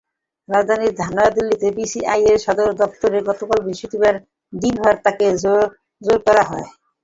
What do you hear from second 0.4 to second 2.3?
রাজধানী নয়াদিল্লিতে সিবিআই